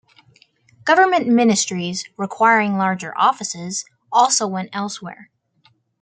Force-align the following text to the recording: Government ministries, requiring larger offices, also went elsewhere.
Government 0.83 1.27
ministries, 1.27 2.05
requiring 2.17 2.75
larger 2.77 3.15
offices, 3.15 3.85
also 4.11 4.47
went 4.47 4.71
elsewhere. 4.73 5.29